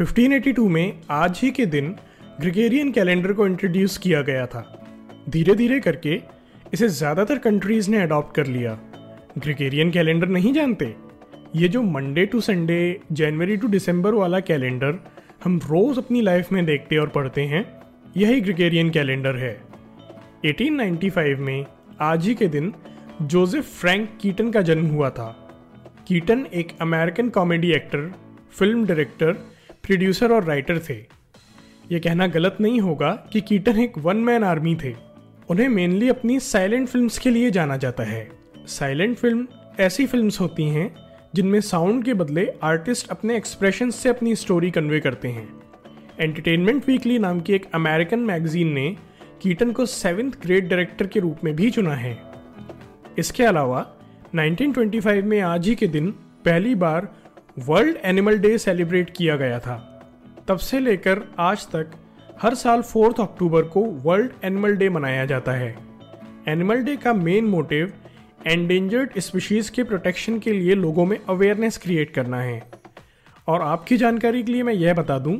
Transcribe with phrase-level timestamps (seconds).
[0.00, 1.94] 1582 में आज ही के दिन
[2.40, 4.60] ग्रिगेरियन कैलेंडर को इंट्रोड्यूस किया गया था।
[5.28, 6.20] धीरे धीरे करके
[6.72, 8.72] इसे ज़्यादातर कंट्रीज़ ने अडॉप्ट कर लिया।
[9.38, 10.94] ग्रिगेरियन कैलेंडर नहीं जानते?
[11.56, 12.78] ये जो मंडे टू संडे
[13.12, 14.98] जनवरी टू दिसंबर वाला कैलेंडर
[15.44, 17.64] हम रोज़ अपनी लाइफ में देखते और पढ़ते हैं,
[18.16, 19.56] यही ग्रिगेरियन कैलेंडर है।
[20.44, 21.66] 1895 में
[22.02, 22.72] आज ही के दिन
[23.22, 25.34] जोसेफ फ्रैंक कीटन का जन्म हुआ था।
[26.08, 28.10] कीटन एक American comedy actor
[28.50, 29.36] film director
[29.86, 30.94] producer और राइटर थे।
[31.92, 34.94] ये कहना गलत नहीं होगा कि कीटन एक वन मैन आर्मी थे।
[35.48, 38.28] उन्हें मेनली अपनी साइलेंट फिल्म्स के लिए जाना जाता है।
[38.66, 39.46] साइलेंट फ़िल्म
[39.80, 40.94] ऐसी फिल्म्स होती हैं,
[41.34, 45.48] जिनमें साउंड के बदले आर्टिस्ट अपने एक्सप्रेशन से अपनी स्टोरी कन्वे करते हैं।
[46.20, 48.96] एंटरटेनमेंट वीकली नाम की एक अमेरिकन मैगजीन ने
[49.42, 52.22] कीटन को सेवेंथ ग्रेड डायरेक्टर के रूप में भी चुना है।
[53.18, 53.86] इसके अलावा
[54.34, 56.10] 1925 में आज ही के दिन
[56.44, 57.25] पहली बार
[57.58, 60.02] वर्ल्ड एनिमल डे सेलिब्रेट किया गया था।
[60.48, 61.90] तब से लेकर आज तक
[62.42, 65.76] हर साल फोर्थ अक्टूबर को वर्ल्ड एनिमल डे मनाया जाता है।
[66.48, 67.92] एनिमल डे का मेन मोटिव
[68.46, 72.70] एंडेंजर्ड स्पीशीज के प्रोटेक्शन के लिए लोगों में अवेयरनेस क्रिएट करना है।
[73.48, 75.36] और आपकी जानकारी के लिए मैं यह बता दूँ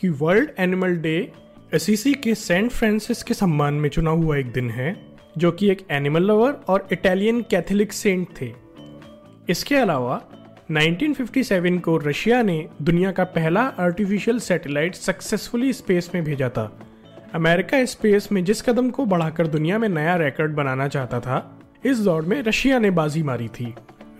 [0.00, 1.32] कि वर्ल्ड एनिमल डे
[1.74, 4.96] असीसी के सेंट फ्रांसिस के सम्मान में चुना हुआ एक दिन है,
[5.38, 8.52] जो कि एक एनिमल लवर और इटालियन कैथोलिक सेंट थे।
[9.48, 10.22] इसके अलावा
[10.70, 16.78] 1957 को रशिया ने दुनिया का पहला आर्टिफिशियल सैटेलाइट सक्सेसफुली स्पेस में भेजा था।
[17.34, 21.98] अमेरिका स्पेस में जिस कदम को बढ़ाकर दुनिया में नया रिकॉर्ड बनाना चाहता था, इस
[21.98, 23.74] दौर में रशिया ने बाजी मारी थी।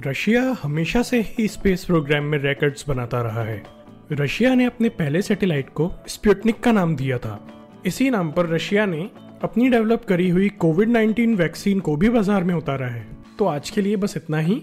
[0.06, 3.62] रशिया हमेशा से ही स्पेस प्रोग्राम में रिकॉर्ड्स बनाता रहा है।
[4.12, 7.48] रशिया ने अपने पहले सैटेलाइट को स्पुटनिक का नाम दिया था।
[7.86, 9.10] इसी नाम पर रशिया ने
[9.42, 13.06] अपनी डेवलप करी हुई कोविड 19 वैक्सीन को भी बाज़ार में उतारा है।
[13.38, 14.62] तो आज के लिए बस इतना ही।